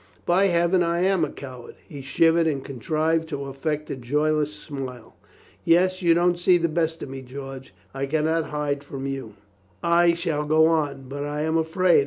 [0.25, 5.15] By Heaven, I am a coward." He shivered and contrived to affect a joyless smile.
[5.63, 7.71] "Yes, you don't sec the best of me, George.
[7.93, 9.35] I can not hide from you.
[9.83, 11.03] I— I shall go on.
[11.07, 11.99] But I am afraid.